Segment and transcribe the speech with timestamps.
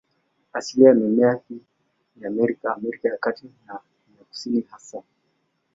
[0.53, 1.61] Asilia ya mimea hii
[2.15, 3.73] ni Amerika, Amerika ya Kati na
[4.19, 5.03] ya Kusini hasa.